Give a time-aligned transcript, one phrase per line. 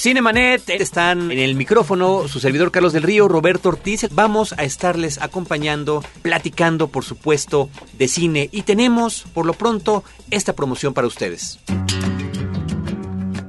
[0.00, 4.08] Cinemanet están en el micrófono su servidor Carlos del Río, Roberto Ortiz.
[4.12, 7.68] Vamos a estarles acompañando, platicando, por supuesto,
[7.98, 11.60] de cine y tenemos, por lo pronto, esta promoción para ustedes.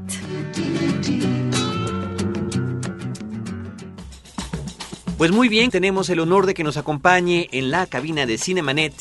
[5.16, 8.92] Pues muy bien, tenemos el honor de que nos acompañe en la cabina de Cinemanet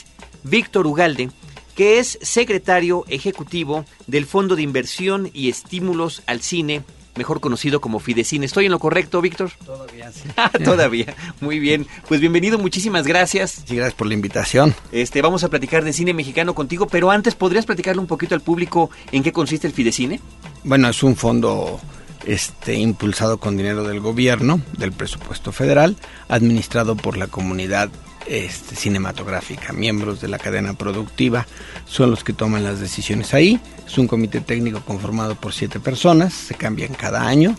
[0.44, 1.32] Víctor Ugalde,
[1.76, 6.84] que es secretario ejecutivo del Fondo de Inversión y Estímulos al Cine,
[7.16, 8.46] mejor conocido como Fidecine.
[8.46, 9.52] ¿Estoy en lo correcto, Víctor?
[9.66, 10.30] Todavía sí.
[10.38, 11.16] Ah, todavía.
[11.42, 11.88] Muy bien.
[12.08, 13.64] Pues bienvenido, muchísimas gracias.
[13.66, 14.76] Sí, gracias por la invitación.
[14.92, 18.42] Este, vamos a platicar de cine mexicano contigo, pero antes, ¿podrías platicarle un poquito al
[18.42, 20.20] público en qué consiste el Fidecine?
[20.64, 21.82] Bueno, es un fondo
[22.26, 27.90] este, impulsado con dinero del gobierno, del presupuesto federal, administrado por la comunidad
[28.26, 29.74] este, cinematográfica.
[29.74, 31.46] Miembros de la cadena productiva
[31.86, 33.60] son los que toman las decisiones ahí.
[33.86, 37.56] Es un comité técnico conformado por siete personas, se cambian cada año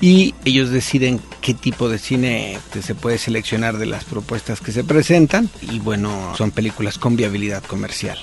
[0.00, 4.72] y ellos deciden qué tipo de cine este, se puede seleccionar de las propuestas que
[4.72, 8.18] se presentan y bueno, son películas con viabilidad comercial.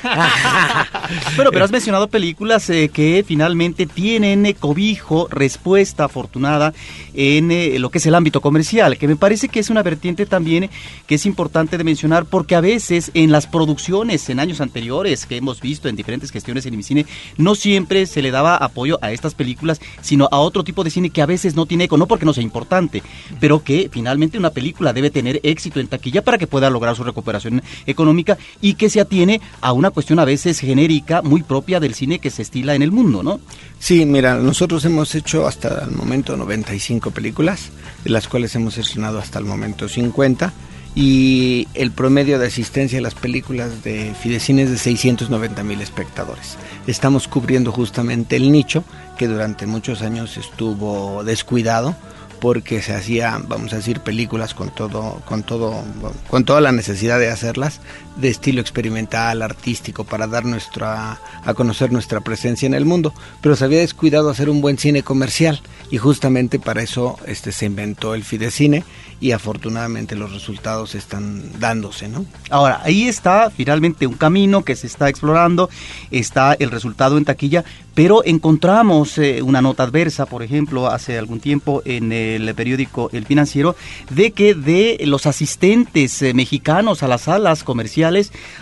[1.37, 6.73] Bueno, pero has mencionado películas eh, que finalmente tienen eh, cobijo, respuesta afortunada
[7.13, 10.25] en eh, lo que es el ámbito comercial, que me parece que es una vertiente
[10.25, 10.69] también
[11.05, 15.37] que es importante de mencionar porque a veces en las producciones en años anteriores que
[15.37, 17.05] hemos visto en diferentes gestiones en cine,
[17.37, 21.09] no siempre se le daba apoyo a estas películas, sino a otro tipo de cine
[21.09, 23.01] que a veces no tiene eco, no porque no sea importante,
[23.39, 27.03] pero que finalmente una película debe tener éxito en taquilla para que pueda lograr su
[27.03, 31.93] recuperación económica y que se atiene a una cuestión a veces genérica, muy propia del
[31.93, 33.39] cine que se estila en el mundo, ¿no?
[33.79, 37.69] Sí, mira, nosotros hemos hecho hasta el momento 95 películas,
[38.03, 40.53] de las cuales hemos estrenado hasta el momento 50,
[40.95, 46.57] y el promedio de asistencia a las películas de Fidecine es de 690 mil espectadores.
[46.88, 48.83] Estamos cubriendo justamente el nicho
[49.15, 51.95] que durante muchos años estuvo descuidado
[52.39, 55.83] porque se hacía, vamos a decir, películas con todo, con todo,
[56.29, 57.79] con toda la necesidad de hacerlas
[58.17, 63.55] de estilo experimental, artístico, para dar nuestra, a conocer nuestra presencia en el mundo, pero
[63.55, 68.13] se había descuidado hacer un buen cine comercial y justamente para eso este se inventó
[68.13, 68.83] el Fidecine
[69.19, 72.25] y afortunadamente los resultados están dándose, ¿no?
[72.50, 75.69] Ahora, ahí está finalmente un camino que se está explorando,
[76.11, 77.63] está el resultado en taquilla,
[77.95, 83.25] pero encontramos eh, una nota adversa, por ejemplo, hace algún tiempo en el periódico El
[83.25, 83.75] Financiero,
[84.11, 88.06] de que de los asistentes eh, mexicanos a las salas comerciales,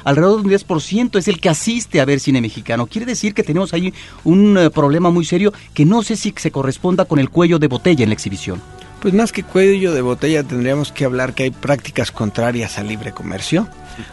[0.04, 2.88] alrededor de un 10% es el que asiste a ver cine mexicano.
[2.88, 6.52] Quiere decir que tenemos ahí un eh, problema muy serio que no sé si se
[6.52, 8.62] corresponda con el cuello de botella en la exhibición.
[9.02, 13.12] Pues más que cuello de botella tendríamos que hablar que hay prácticas contrarias al libre
[13.12, 13.68] comercio.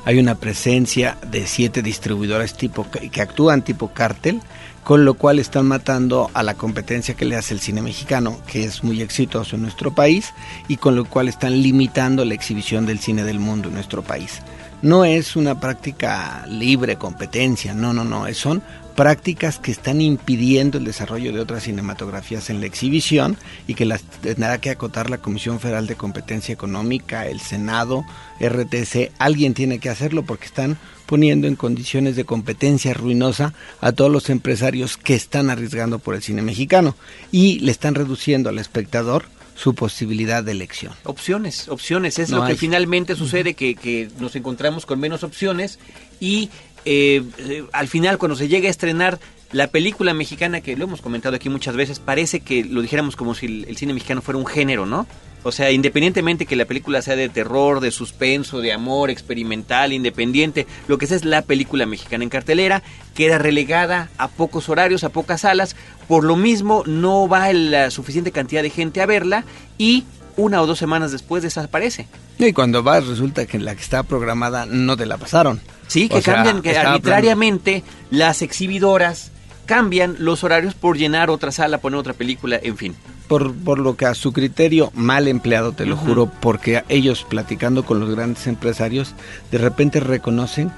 [0.05, 4.41] Hay una presencia de siete distribuidores tipo que actúan tipo cártel,
[4.85, 8.65] con lo cual están matando a la competencia que le hace el cine mexicano, que
[8.65, 10.33] es muy exitoso en nuestro país,
[10.69, 14.43] y con lo cual están limitando la exhibición del cine del mundo en nuestro país.
[14.83, 18.65] No es una práctica libre competencia, no, no, no, son
[18.97, 23.37] prácticas que están impidiendo el desarrollo de otras cinematografías en la exhibición
[23.69, 28.05] y que las tendrá que acotar la Comisión Federal de Competencia Económica, el Senado,
[28.41, 30.77] RTC, alguien tiene que hacerlo porque están
[31.07, 36.23] poniendo en condiciones de competencia ruinosa a todos los empresarios que están arriesgando por el
[36.23, 36.97] cine mexicano
[37.31, 39.27] y le están reduciendo al espectador
[39.63, 40.93] su posibilidad de elección.
[41.05, 45.79] Opciones, opciones, es No lo que finalmente sucede, que, que nos encontramos con menos opciones
[46.19, 46.51] y
[46.85, 49.21] eh, eh, al final cuando se llega a estrenar
[49.53, 53.37] la película mexicana, que lo hemos comentado aquí muchas veces, parece que lo dijéramos como
[53.37, 55.07] si el, el cine mexicano fuera un género, ¿no?
[55.45, 60.67] O sea, independientemente que la película sea de terror, de suspenso, de amor, experimental, independiente,
[60.89, 62.83] lo que sea es la película mexicana en cartelera,
[63.15, 65.77] queda relegada a pocos horarios, a pocas salas,
[66.09, 69.45] por lo mismo no va la suficiente cantidad de gente a verla
[69.79, 70.05] y
[70.37, 72.07] una o dos semanas después desaparece.
[72.39, 75.61] Y cuando vas resulta que la que estaba programada no te la pasaron.
[75.87, 79.31] Sí, que O sea, cambian, que arbitrariamente las exhibidoras
[79.73, 82.95] cambian los horarios por llenar otra sala, poner otra película, en fin.
[83.27, 87.83] por, por lo que a su criterio mal empleado, te lo juro, porque ellos platicando
[87.83, 89.15] con los grandes empresarios,
[89.51, 90.71] de repente reconocen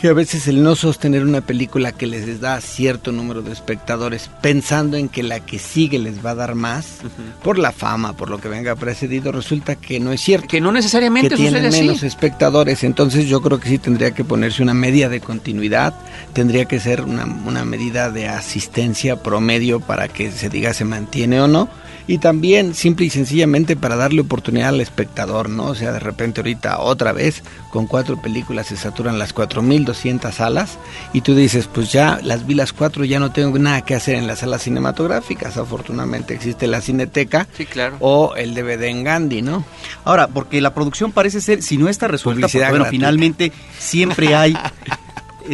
[0.00, 4.30] que a veces el no sostener una película que les da cierto número de espectadores,
[4.40, 7.00] pensando en que la que sigue les va a dar más,
[7.42, 10.48] por la fama, por lo que venga precedido, resulta que no es cierto.
[10.48, 11.82] Que no necesariamente que tienen así.
[11.82, 15.92] menos espectadores, entonces yo creo que sí tendría que ponerse una media de continuidad,
[16.32, 21.42] tendría que ser una, una medida de asistencia promedio para que se diga se mantiene
[21.42, 21.68] o no,
[22.10, 25.66] y también simple y sencillamente para darle oportunidad al espectador, ¿no?
[25.66, 30.76] O sea, de repente ahorita otra vez con cuatro películas se saturan las 4200 salas
[31.12, 34.16] y tú dices, pues ya las vi las cuatro, ya no tengo nada que hacer
[34.16, 37.96] en las salas cinematográficas, afortunadamente existe la Cineteca Sí, claro.
[38.00, 39.64] o el DVD en Gandhi, ¿no?
[40.04, 42.90] Ahora, porque la producción parece ser, si no está resuelta, porque, bueno, gratuita.
[42.90, 44.56] finalmente siempre hay,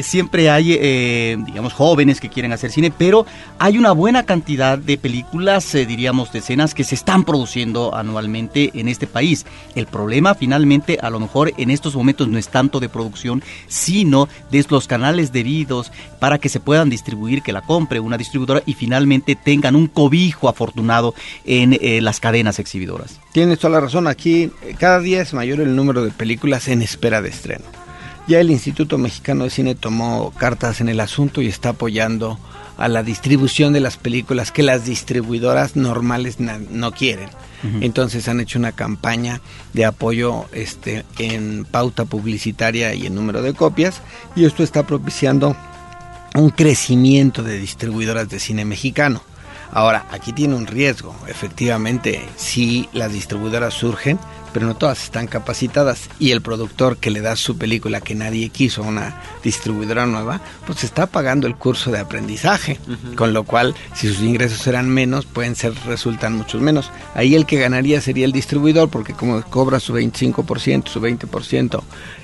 [0.03, 3.25] siempre hay, eh, digamos, jóvenes que quieren hacer cine, pero
[3.59, 8.89] hay una buena cantidad de películas, eh, diríamos, decenas que se están produciendo anualmente en
[8.89, 9.47] este país.
[9.75, 14.29] El problema, finalmente, a lo mejor en estos momentos no es tanto de producción, sino
[14.51, 18.75] de los canales debidos para que se puedan distribuir, que la compre una distribuidora y
[18.75, 23.21] finalmente tengan un cobijo afortunado en eh, las cadenas exhibidoras.
[23.33, 26.83] Tienes toda la razón, aquí eh, cada día es mayor el número de películas en
[26.83, 27.76] espera de estreno.
[28.27, 32.39] Ya el Instituto Mexicano de Cine tomó cartas en el asunto y está apoyando
[32.77, 37.31] a la distribución de las películas que las distribuidoras normales no quieren.
[37.81, 39.41] Entonces han hecho una campaña
[39.73, 44.03] de apoyo este, en pauta publicitaria y en número de copias
[44.37, 45.57] y esto está propiciando
[46.37, 49.23] un crecimiento de distribuidoras de cine mexicano.
[49.73, 51.15] Ahora, aquí tiene un riesgo.
[51.27, 54.19] Efectivamente, sí, las distribuidoras surgen,
[54.57, 56.09] pero no todas están capacitadas.
[56.19, 60.41] Y el productor que le da su película que nadie quiso a una distribuidora nueva,
[60.67, 62.79] pues está pagando el curso de aprendizaje.
[63.17, 66.91] Con lo cual, si sus ingresos eran menos, pueden ser, resultan muchos menos.
[67.15, 71.83] Ahí el que ganaría sería el distribuidor, porque como cobra su 25%, su 20%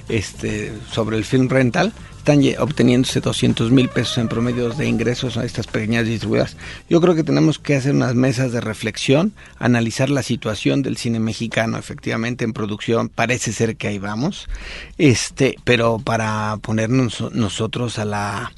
[0.08, 1.92] este, sobre el film rental,
[2.22, 6.56] están obteniéndose 200 mil pesos en promedio de ingresos a estas pequeñas distribuidoras.
[6.88, 11.18] Yo creo que tenemos que hacer unas mesas de reflexión, analizar la situación del cine
[11.18, 14.48] mexicano, efectivamente en producción parece ser que ahí vamos,
[14.98, 18.52] este, pero para ponernos nosotros a la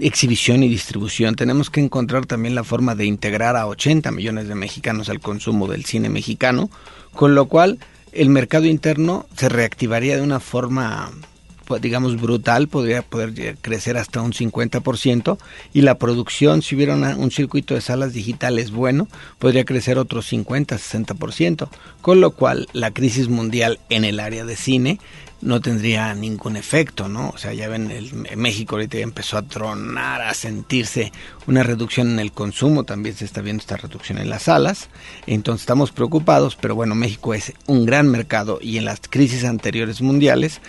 [0.00, 4.56] exhibición y distribución tenemos que encontrar también la forma de integrar a 80 millones de
[4.56, 6.68] mexicanos al consumo del cine mexicano,
[7.12, 7.78] con lo cual
[8.10, 11.12] el mercado interno se reactivaría de una forma
[11.80, 15.38] digamos brutal, podría poder crecer hasta un 50%
[15.72, 19.08] y la producción, si hubiera un circuito de salas digitales bueno,
[19.38, 21.68] podría crecer otro 50-60%,
[22.00, 24.98] con lo cual la crisis mundial en el área de cine
[25.40, 27.30] no tendría ningún efecto, ¿no?
[27.30, 31.12] O sea, ya ven, el, México ahorita ya empezó a tronar, a sentirse
[31.46, 34.88] una reducción en el consumo, también se está viendo esta reducción en las salas,
[35.26, 40.00] entonces estamos preocupados, pero bueno, México es un gran mercado y en las crisis anteriores
[40.00, 40.60] mundiales,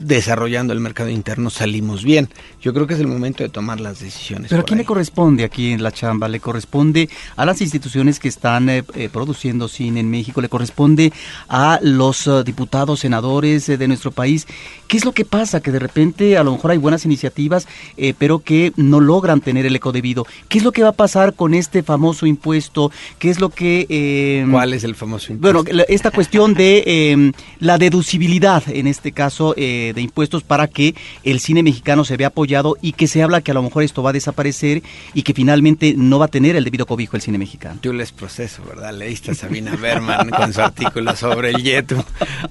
[0.00, 2.28] desarrollando el mercado interno, salimos bien.
[2.60, 4.50] Yo creo que es el momento de tomar las decisiones.
[4.50, 6.28] Pero ¿a quién le corresponde aquí en la chamba?
[6.28, 10.40] ¿Le corresponde a las instituciones que están eh, eh, produciendo cine en México?
[10.40, 11.12] ¿Le corresponde
[11.48, 14.46] a los eh, diputados, senadores eh, de nuestro país?
[14.86, 15.60] ¿Qué es lo que pasa?
[15.60, 19.66] Que de repente a lo mejor hay buenas iniciativas, eh, pero que no logran tener
[19.66, 20.26] el eco debido.
[20.48, 22.90] ¿Qué es lo que va a pasar con este famoso impuesto?
[23.18, 23.86] ¿Qué es lo que...
[23.88, 25.62] eh, ¿Cuál es el famoso impuesto?
[25.62, 30.94] Bueno, esta cuestión de eh, la deducibilidad, en este caso, eh, de impuestos para que
[31.24, 34.02] el cine mexicano se vea apoyado y que se habla que a lo mejor esto
[34.02, 34.82] va a desaparecer
[35.14, 37.78] y que finalmente no va a tener el debido cobijo el cine mexicano.
[37.80, 38.92] Tú les proceso, ¿verdad?
[38.94, 42.02] Leíste a Sabina Berman con su artículo sobre el Yetu.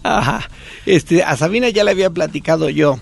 [0.03, 0.49] Ajá.
[0.85, 2.99] Este, a Sabina ya le había platicado yo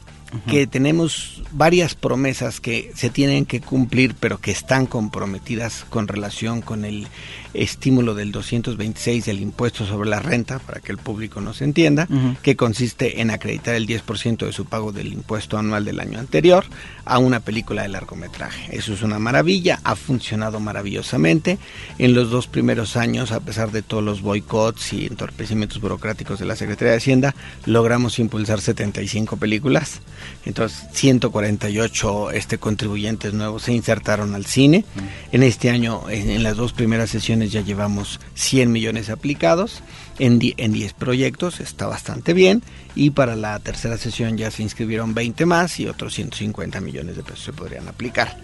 [0.48, 6.62] que tenemos varias promesas que se tienen que cumplir, pero que están comprometidas con relación
[6.62, 7.08] con el
[7.56, 12.08] estímulo del 226 del impuesto sobre la renta, para que el público nos entienda,
[12.42, 16.66] que consiste en acreditar el 10% de su pago del impuesto anual del año anterior
[17.06, 18.76] a una película de largometraje.
[18.76, 21.58] Eso es una maravilla, ha funcionado maravillosamente.
[21.98, 26.46] En los dos primeros años, a pesar de todos los boicots y entorpecimientos burocráticos de
[26.46, 27.36] la Secretaría de Hacienda,
[27.66, 30.02] logramos impulsar 75 películas.
[30.46, 34.86] Entonces, 148 este, contribuyentes nuevos se insertaron al cine.
[35.32, 39.82] En este año, en las dos primeras sesiones, ya llevamos 100 millones aplicados
[40.20, 42.62] en, en 10 proyectos, está bastante bien.
[42.96, 47.24] Y para la tercera sesión ya se inscribieron 20 más y otros 150 millones de
[47.24, 48.38] pesos se podrían aplicar.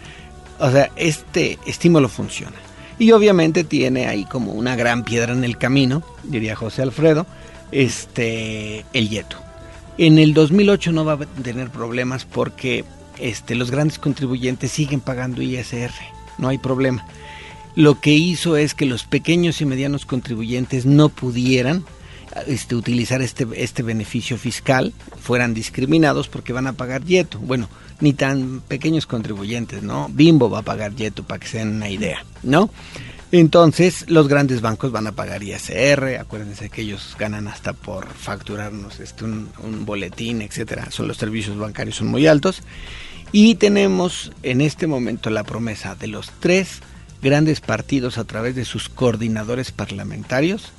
[0.60, 2.56] O sea, este estímulo funciona.
[3.00, 7.26] Y obviamente tiene ahí como una gran piedra en el camino, diría José Alfredo,
[7.72, 9.38] este, el yeto.
[9.98, 12.86] En el 2008 no va a tener problemas porque
[13.18, 15.92] este, los grandes contribuyentes siguen pagando ISR,
[16.38, 17.06] no hay problema
[17.76, 21.86] lo que hizo es que los pequeños y medianos contribuyentes no pudieran
[22.48, 27.40] este, utilizar este, este beneficio fiscal, fueran discriminados porque van a pagar yeto.
[27.40, 30.10] Bueno, ni tan pequeños contribuyentes, ¿no?
[30.10, 32.70] Bimbo va a pagar yeto para que se den una idea, ¿no?
[33.34, 39.00] Entonces, los grandes bancos van a pagar ISR, acuérdense que ellos ganan hasta por facturarnos
[39.00, 40.92] este, un, un boletín, etcétera.
[40.92, 42.62] Son los servicios bancarios son muy altos.
[43.32, 46.82] Y tenemos en este momento la promesa de los tres
[47.22, 50.72] grandes partidos a través de sus coordinadores parlamentarios,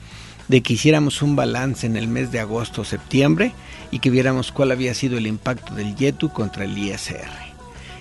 [0.48, 3.52] de que hiciéramos un balance en el mes de agosto o septiembre
[3.90, 7.30] y que viéramos cuál había sido el impacto del YETU contra el ISR.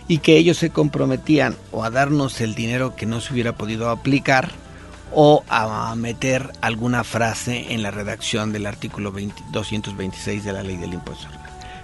[0.07, 3.89] Y que ellos se comprometían o a darnos el dinero que no se hubiera podido
[3.89, 4.51] aplicar
[5.13, 9.13] o a meter alguna frase en la redacción del artículo
[9.51, 11.27] 226 de la ley del impuesto.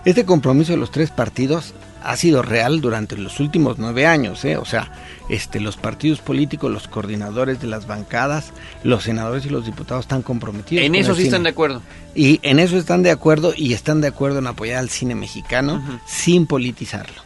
[0.06, 1.74] Este compromiso de los tres partidos
[2.04, 4.58] ha sido real durante los últimos nueve años, ¿eh?
[4.58, 4.92] o sea,
[5.30, 10.22] este, los partidos políticos, los coordinadores de las bancadas, los senadores y los diputados están
[10.22, 10.86] comprometidos.
[10.86, 11.82] En eso sí están de acuerdo.
[12.16, 15.84] Y en eso están de acuerdo y están de acuerdo en apoyar al cine mexicano
[16.08, 17.22] sin politizarlo.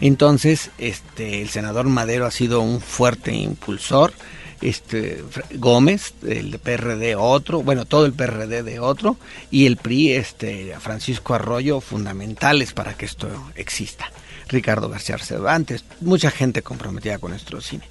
[0.00, 4.12] Entonces, este, el senador Madero ha sido un fuerte impulsor
[4.60, 5.22] este
[5.54, 9.16] Gómez, el PRD otro, bueno, todo el PRD de otro,
[9.50, 14.10] y el PRI, este Francisco Arroyo, fundamentales para que esto exista.
[14.48, 17.84] Ricardo García Cervantes, mucha gente comprometida con nuestro cine.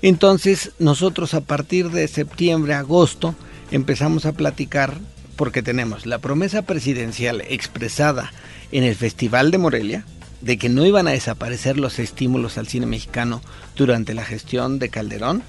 [0.00, 3.34] Entonces, nosotros a partir de septiembre, agosto,
[3.70, 4.98] empezamos a platicar
[5.36, 8.32] porque tenemos la promesa presidencial expresada
[8.72, 10.04] en el Festival de Morelia,
[10.40, 13.42] de que no iban a desaparecer los estímulos al cine mexicano
[13.76, 15.42] durante la gestión de Calderón,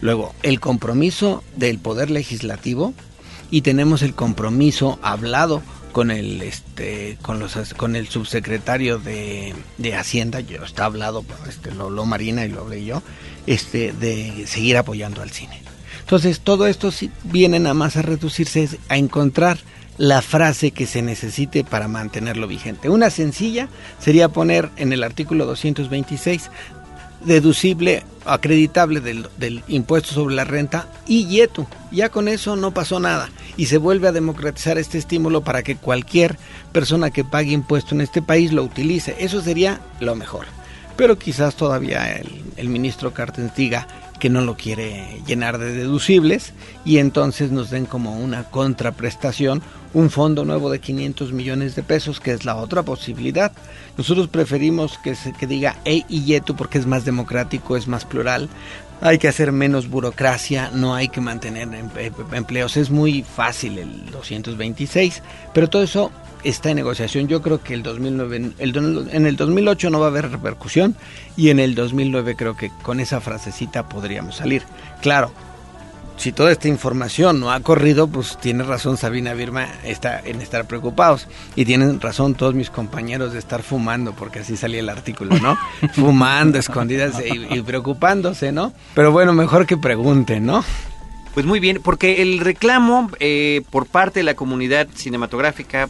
[0.00, 2.94] Luego, el compromiso del Poder Legislativo
[3.50, 5.62] y tenemos el compromiso hablado
[5.92, 9.54] con el este con los con el subsecretario de,
[9.94, 13.02] Hacienda yo está hablado este lo, lo, Marina y lo hablé yo
[13.46, 15.62] este de seguir apoyando al cine.
[16.00, 16.90] Entonces todo esto
[17.24, 19.58] viene nada más a reducirse a encontrar
[19.98, 22.88] la frase que se necesite para mantenerlo vigente.
[22.88, 26.50] Una sencilla sería poner en el artículo 226
[27.24, 31.66] deducible, acreditable del, impuesto sobre la renta y YETU.
[31.90, 35.76] Ya con eso no pasó nada y se vuelve a democratizar este estímulo para que
[35.76, 36.38] cualquier
[36.72, 39.16] persona que pague impuesto en este país lo utilice.
[39.18, 40.46] Eso sería lo mejor.
[40.96, 43.86] Pero quizás todavía el, el ministro Cartens diga
[44.22, 46.52] que no lo quiere llenar de deducibles
[46.84, 49.64] y entonces nos den como una contraprestación
[49.94, 53.50] un fondo nuevo de 500 millones de pesos, que es la otra posibilidad.
[53.98, 58.04] Nosotros preferimos que, se, que diga E y YETU porque es más democrático, es más
[58.04, 58.48] plural.
[59.00, 61.68] Hay que hacer menos burocracia, no hay que mantener
[62.32, 62.76] empleos.
[62.76, 65.20] Es muy fácil el 226,
[65.52, 66.12] pero todo eso
[66.44, 67.28] está en negociación.
[67.28, 70.96] Yo creo que el 2009, el, en el 2008 no va a haber repercusión
[71.36, 74.62] y en el 2009 creo que con esa frasecita podríamos salir.
[75.00, 75.32] Claro,
[76.16, 80.66] si toda esta información no ha corrido, pues tiene razón Sabina Birma está en estar
[80.66, 81.26] preocupados.
[81.56, 85.56] Y tienen razón todos mis compañeros de estar fumando, porque así salía el artículo, ¿no?
[85.94, 88.72] fumando, escondidas y, y, preocupándose, ¿no?
[88.94, 90.64] Pero bueno, mejor que pregunten, ¿no?
[91.34, 95.88] Pues muy bien, porque el reclamo eh, por parte de la comunidad cinematográfica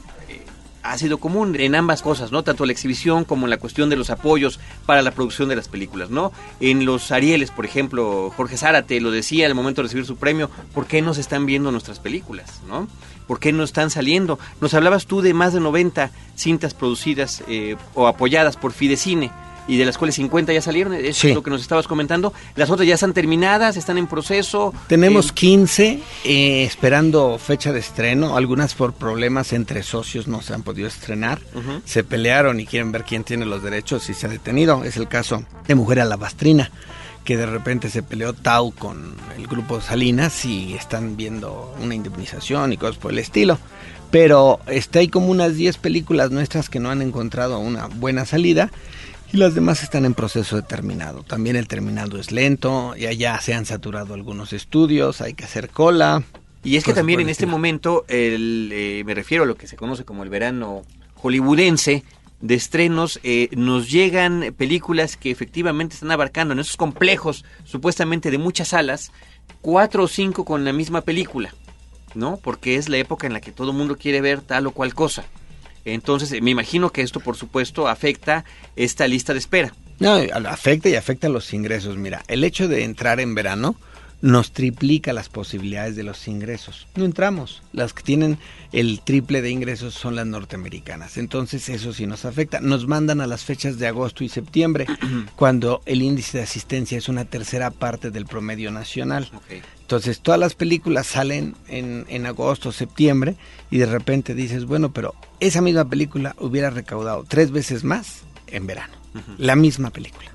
[0.83, 2.43] ha sido común en ambas cosas, ¿no?
[2.43, 5.69] Tanto la exhibición como en la cuestión de los apoyos para la producción de las
[5.69, 6.33] películas, ¿no?
[6.61, 10.51] En los Arieles, por ejemplo, Jorge Zárate lo decía al momento de recibir su premio,
[10.75, 12.89] ¿por qué no se están viendo nuestras películas, ¿no?
[13.27, 14.39] ¿Por qué no están saliendo?
[14.61, 19.31] Nos hablabas tú de más de 90 cintas producidas eh, o apoyadas por Fidecine
[19.69, 22.33] y de las cuales 50 ya salieron, eso es lo que nos estabas comentando.
[22.57, 24.75] Las otras ya están terminadas, están en proceso.
[24.89, 30.55] Tenemos 15 eh, eh, esperando fecha de estreno, algunas por problemas entre socios no se
[30.55, 31.41] han podido estrenar,
[31.85, 34.85] se pelearon y quieren ver quién tiene los derechos y se ha detenido.
[34.85, 36.71] Es el caso de Mujer Alabastrina
[37.25, 42.73] que de repente se peleó Tau con el grupo Salinas y están viendo una indemnización
[42.73, 43.59] y cosas por el estilo.
[44.11, 48.71] Pero está hay como unas 10 películas nuestras que no han encontrado una buena salida
[49.33, 51.23] y las demás están en proceso de terminado.
[51.23, 55.71] También el terminado es lento, y allá se han saturado algunos estudios, hay que hacer
[55.71, 56.23] cola.
[56.63, 59.77] Y es que también en este momento, el, eh, me refiero a lo que se
[59.77, 60.83] conoce como el verano
[61.15, 62.05] hollywoodense
[62.41, 68.39] de estrenos, eh, nos llegan películas que efectivamente están abarcando en esos complejos supuestamente de
[68.39, 69.13] muchas salas,
[69.61, 71.55] cuatro o cinco con la misma película,
[72.15, 72.37] ¿no?
[72.37, 74.95] Porque es la época en la que todo el mundo quiere ver tal o cual
[74.95, 75.25] cosa.
[75.85, 78.45] Entonces, me imagino que esto, por supuesto, afecta
[78.77, 79.75] esta lista de espera.
[79.99, 80.17] No,
[80.49, 81.97] afecta y afecta los ingresos.
[81.97, 83.77] Mira, el hecho de entrar en verano
[84.23, 86.87] nos triplica las posibilidades de los ingresos.
[86.95, 87.63] No entramos.
[87.73, 88.39] Las que tienen
[88.73, 91.19] el triple de ingresos son las norteamericanas.
[91.19, 92.61] Entonces eso sí nos afecta.
[92.61, 94.87] Nos mandan a las fechas de agosto y septiembre,
[95.37, 99.29] cuando el índice de asistencia es una tercera parte del promedio nacional.
[99.81, 103.35] Entonces todas las películas salen en, en agosto, septiembre,
[103.71, 108.67] y de repente dices, bueno, pero esa misma película hubiera recaudado tres veces más en
[108.67, 108.95] verano.
[109.37, 110.33] La misma película.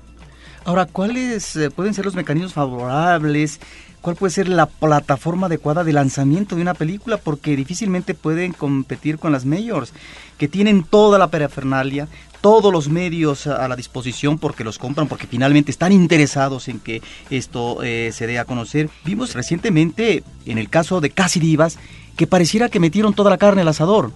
[0.68, 3.58] Ahora, ¿cuáles eh, pueden ser los mecanismos favorables?
[4.02, 7.16] ¿Cuál puede ser la plataforma adecuada de lanzamiento de una película?
[7.16, 9.94] Porque difícilmente pueden competir con las mayors,
[10.36, 12.06] que tienen toda la parafernalia,
[12.42, 17.00] todos los medios a la disposición porque los compran, porque finalmente están interesados en que
[17.30, 18.90] esto eh, se dé a conocer.
[19.06, 21.78] Vimos recientemente, en el caso de Casi Divas,
[22.14, 24.12] que pareciera que metieron toda la carne al asador.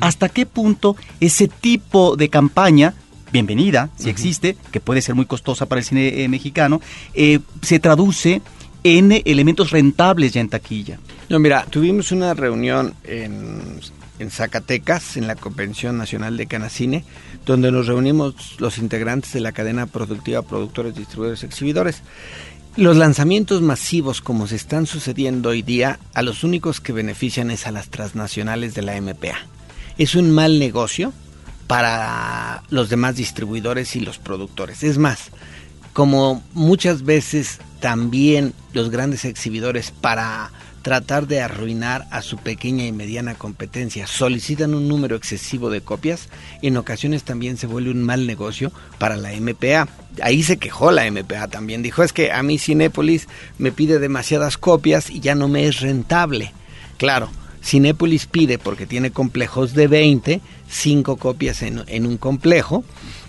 [0.00, 2.94] ¿Hasta qué punto ese tipo de campaña
[3.32, 6.80] bienvenida, si existe, que puede ser muy costosa para el cine eh, mexicano,
[7.14, 8.42] eh, se traduce
[8.84, 10.98] en elementos rentables ya en taquilla.
[11.28, 13.80] No, mira, tuvimos una reunión en,
[14.18, 17.04] en Zacatecas, en la Convención Nacional de Canacine,
[17.44, 22.02] donde nos reunimos los integrantes de la cadena productiva, productores, distribuidores, exhibidores.
[22.76, 27.66] Los lanzamientos masivos como se están sucediendo hoy día, a los únicos que benefician es
[27.66, 29.38] a las transnacionales de la MPA.
[29.98, 31.12] Es un mal negocio
[31.66, 34.82] para los demás distribuidores y los productores.
[34.82, 35.30] Es más,
[35.92, 40.50] como muchas veces también los grandes exhibidores para
[40.86, 46.28] tratar de arruinar a su pequeña y mediana competencia solicitan un número excesivo de copias,
[46.62, 49.88] en ocasiones también se vuelve un mal negocio para la MPA.
[50.22, 53.26] Ahí se quejó la MPA también, dijo es que a mí Cinépolis
[53.58, 56.52] me pide demasiadas copias y ya no me es rentable.
[56.98, 57.30] Claro,
[57.66, 62.84] Cinépolis pide, porque tiene complejos de 20, 5 copias en, un complejo.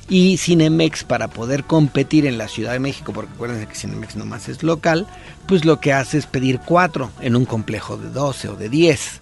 [0.09, 4.47] Y Cinemex, para poder competir en la Ciudad de México, porque acuérdense que Cinemex nomás
[4.47, 5.07] es local,
[5.47, 9.19] pues lo que hace es pedir 4 en un complejo de 12 o de 10.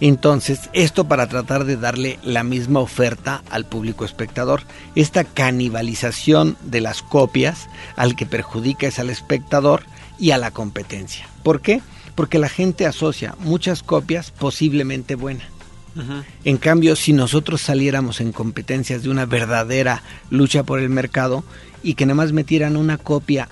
[0.00, 4.62] Entonces, esto para tratar de darle la misma oferta al público espectador.
[4.96, 9.84] Esta canibalización de las copias al que perjudica es al espectador
[10.18, 11.28] y a la competencia.
[11.44, 11.80] ¿Por qué?
[12.16, 15.46] Porque la gente asocia muchas copias posiblemente buenas.
[15.94, 16.24] Uh -huh.
[16.44, 21.44] En cambio, si nosotros saliéramos en competencias de una verdadera lucha por el mercado
[21.84, 23.48] y que nada más metieran una copia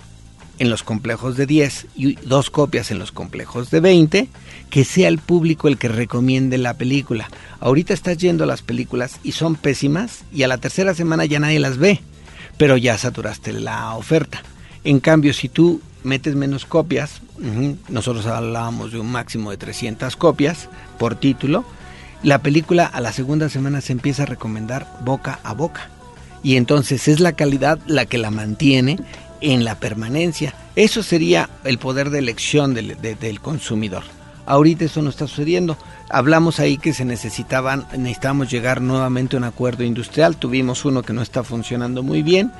[0.58, 4.28] en los complejos de 10 y dos copias en los complejos de 20,
[4.70, 7.28] que sea el público el que recomiende la película.
[7.60, 11.40] Ahorita estás yendo a las películas y son pésimas y a la tercera semana ya
[11.40, 12.00] nadie las ve,
[12.56, 14.42] pero ya saturaste la oferta.
[14.84, 17.20] En cambio, si tú metes menos copias,
[17.88, 21.64] nosotros hablábamos de un máximo de 300 copias por título,
[22.22, 25.90] la película a la segunda semana se empieza a recomendar boca a boca.
[26.42, 28.98] Y entonces es la calidad la que la mantiene
[29.40, 30.54] en la permanencia.
[30.76, 34.04] Eso sería el poder de elección del, de, del consumidor.
[34.46, 35.76] Ahorita eso no está sucediendo.
[36.10, 40.36] Hablamos ahí que se necesitaban, necesitábamos llegar nuevamente a un acuerdo industrial.
[40.36, 42.52] Tuvimos uno que no está funcionando muy bien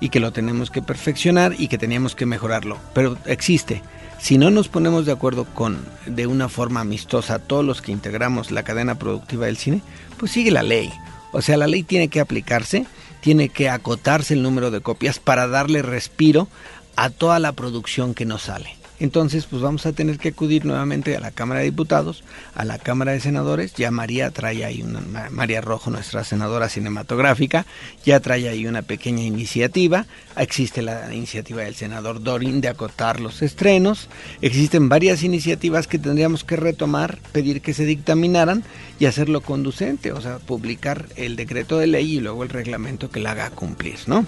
[0.00, 2.78] y que lo tenemos que perfeccionar y que teníamos que mejorarlo.
[2.92, 3.82] Pero existe.
[4.18, 8.50] Si no nos ponemos de acuerdo con de una forma amistosa todos los que integramos
[8.50, 9.80] la cadena productiva del cine,
[10.18, 10.92] pues sigue la ley.
[11.32, 12.86] O sea, la ley tiene que aplicarse,
[13.20, 16.48] tiene que acotarse el número de copias para darle respiro
[16.96, 18.77] a toda la producción que nos sale.
[19.00, 22.78] Entonces, pues vamos a tener que acudir nuevamente a la Cámara de Diputados, a la
[22.78, 23.74] Cámara de Senadores.
[23.74, 27.66] Ya María trae ahí una, María Rojo, nuestra senadora cinematográfica,
[28.04, 30.06] ya trae ahí una pequeña iniciativa.
[30.36, 34.08] Existe la iniciativa del senador Dorin de acotar los estrenos.
[34.40, 38.64] Existen varias iniciativas que tendríamos que retomar, pedir que se dictaminaran
[38.98, 43.20] y hacerlo conducente, o sea, publicar el decreto de ley y luego el reglamento que
[43.20, 44.26] la haga cumplir, ¿no?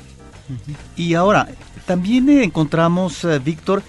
[0.96, 1.48] Y ahora,
[1.86, 3.82] también encontramos, uh, Víctor,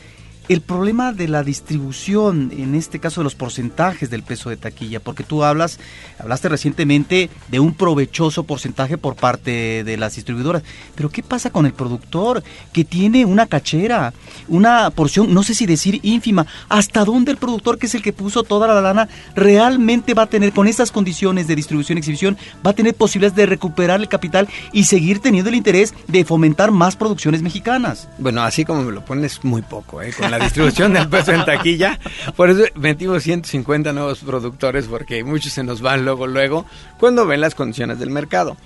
[0.53, 4.99] el problema de la distribución, en este caso de los porcentajes del peso de taquilla,
[4.99, 5.79] porque tú hablas,
[6.19, 10.63] hablaste recientemente de un provechoso porcentaje por parte de las distribuidoras,
[10.95, 14.13] pero ¿qué pasa con el productor que tiene una cachera,
[14.49, 18.11] una porción, no sé si decir ínfima, hasta dónde el productor que es el que
[18.11, 22.37] puso toda la lana realmente va a tener con estas condiciones de distribución y exhibición,
[22.65, 26.71] va a tener posibilidades de recuperar el capital y seguir teniendo el interés de fomentar
[26.71, 28.09] más producciones mexicanas?
[28.17, 30.11] Bueno, así como me lo pones, muy poco, ¿eh?
[30.41, 31.99] Distribución del peso en taquilla.
[32.35, 36.65] Por eso metimos 150 nuevos productores, porque muchos se nos van luego, luego,
[36.99, 38.57] cuando ven las condiciones del mercado.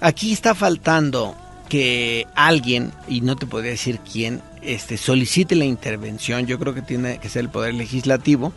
[0.00, 1.36] Aquí está faltando
[1.68, 6.82] que alguien, y no te podría decir quién, este, solicite la intervención, yo creo que
[6.82, 8.52] tiene que ser el Poder Legislativo,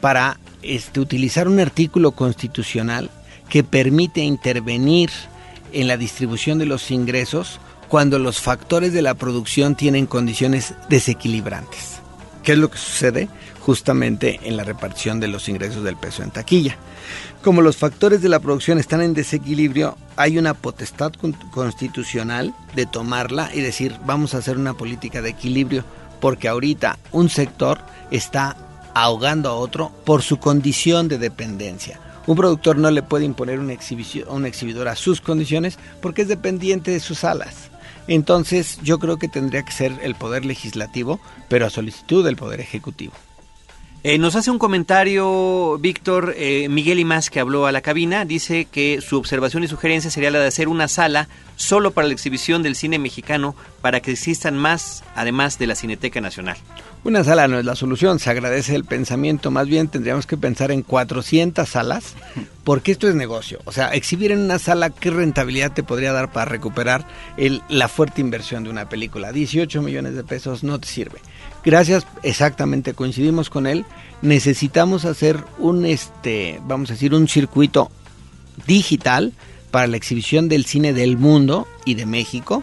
[0.00, 3.10] para este, utilizar un artículo constitucional
[3.48, 5.10] que permite intervenir
[5.72, 11.91] en la distribución de los ingresos cuando los factores de la producción tienen condiciones desequilibrantes.
[12.42, 13.28] ¿Qué es lo que sucede?
[13.60, 16.76] Justamente en la repartición de los ingresos del peso en taquilla.
[17.42, 21.12] Como los factores de la producción están en desequilibrio, hay una potestad
[21.50, 25.84] constitucional de tomarla y decir, vamos a hacer una política de equilibrio,
[26.20, 28.56] porque ahorita un sector está
[28.94, 32.00] ahogando a otro por su condición de dependencia.
[32.26, 33.74] Un productor no le puede imponer una,
[34.28, 37.71] un exhibidor a sus condiciones porque es dependiente de sus alas.
[38.08, 42.60] Entonces yo creo que tendría que ser el Poder Legislativo, pero a solicitud del Poder
[42.60, 43.12] Ejecutivo.
[44.04, 48.64] Eh, nos hace un comentario, Víctor, eh, Miguel Imás, que habló a la cabina, dice
[48.64, 52.64] que su observación y sugerencia sería la de hacer una sala solo para la exhibición
[52.64, 56.56] del cine mexicano para que existan más, además de la Cineteca Nacional.
[57.04, 60.72] Una sala no es la solución, se agradece el pensamiento, más bien tendríamos que pensar
[60.72, 62.14] en 400 salas,
[62.64, 63.60] porque esto es negocio.
[63.64, 67.88] O sea, exhibir en una sala, ¿qué rentabilidad te podría dar para recuperar el, la
[67.88, 69.32] fuerte inversión de una película?
[69.32, 71.20] 18 millones de pesos no te sirve.
[71.64, 73.84] Gracias, exactamente, coincidimos con él.
[74.20, 77.90] Necesitamos hacer un, este, vamos a decir, un circuito
[78.66, 79.32] digital
[79.70, 82.62] para la exhibición del cine del mundo y de México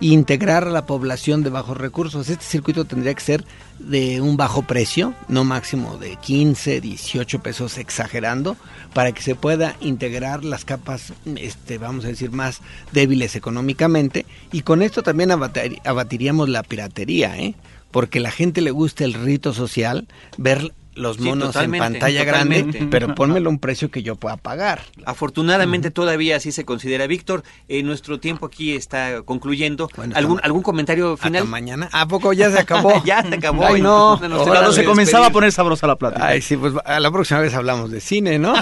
[0.00, 2.28] integrar a la población de bajos recursos.
[2.28, 3.44] Este circuito tendría que ser
[3.78, 8.56] de un bajo precio, no máximo de 15, 18 pesos exagerando,
[8.92, 12.60] para que se pueda integrar las capas, este, vamos a decir, más
[12.92, 14.26] débiles económicamente.
[14.52, 17.54] Y con esto también abatiríamos la piratería, ¿eh?
[17.90, 23.14] porque la gente le gusta el rito social, ver los monos en pantalla grande, pero
[23.14, 24.82] pónmelo un precio que yo pueda pagar.
[25.04, 27.42] Afortunadamente todavía así se considera, Víctor.
[27.68, 29.88] Eh, nuestro tiempo aquí está concluyendo.
[30.14, 31.46] ¿Algún, ¿Algún comentario final?
[31.46, 31.88] mañana.
[31.92, 33.02] ¿A poco ya se acabó?
[33.04, 33.66] ya se acabó.
[33.66, 34.18] Ay, no.
[34.18, 36.26] Cuando se comenzaba a poner sabrosa la plata.
[36.26, 38.54] Ay, sí, pues a la próxima vez hablamos de cine, ¿no?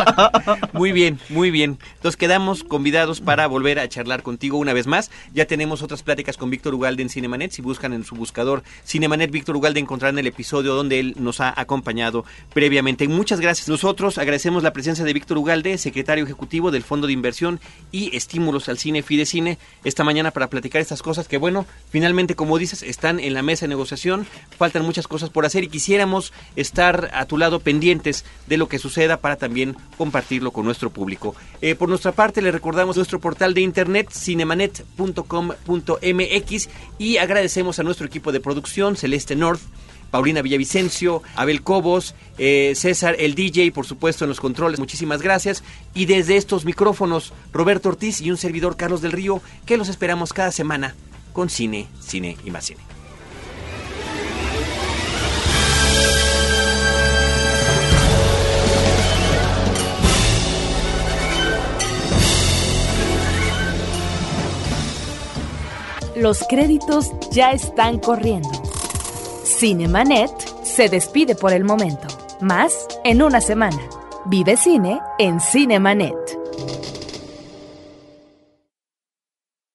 [0.72, 1.78] muy bien, muy bien.
[2.02, 5.10] Nos quedamos convidados para volver a charlar contigo una vez más.
[5.32, 7.52] Ya tenemos otras pláticas con Víctor Ugalde en Cinemanet.
[7.52, 11.50] Si buscan en su buscador Cinemanet Víctor Ugalde encontrarán el episodio donde él nos ha
[11.56, 13.08] acompañado previamente.
[13.08, 13.68] Muchas gracias.
[13.68, 18.68] Nosotros agradecemos la presencia de Víctor Ugalde, secretario ejecutivo del Fondo de Inversión y Estímulos
[18.68, 23.20] al Cine Fidecine, esta mañana para platicar estas cosas que, bueno, finalmente, como dices, están
[23.20, 24.26] en la mesa de negociación.
[24.56, 28.78] Faltan muchas cosas por hacer y quisiéramos estar a tu lado pendientes de lo que
[28.78, 31.34] suceda para también compartirlo con nuestro público.
[31.60, 38.06] Eh, por nuestra parte, le recordamos nuestro portal de internet cinemanet.com.mx y agradecemos a nuestro
[38.06, 39.60] equipo de producción, Celeste North,
[40.16, 44.80] Paulina Villavicencio, Abel Cobos, eh, César, el DJ, por supuesto, en los controles.
[44.80, 45.62] Muchísimas gracias.
[45.92, 50.32] Y desde estos micrófonos, Roberto Ortiz y un servidor Carlos del Río, que los esperamos
[50.32, 50.94] cada semana
[51.34, 52.80] con cine, cine y más cine.
[66.16, 68.65] Los créditos ya están corriendo.
[69.58, 70.30] Cinemanet
[70.64, 72.08] se despide por el momento.
[72.42, 73.80] Más en una semana.
[74.26, 76.35] Vive cine en Cinemanet.